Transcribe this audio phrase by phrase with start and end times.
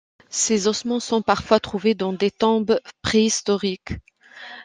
[0.31, 3.93] Ses ossements sont parfois trouvés dans des tombes préhistoriques.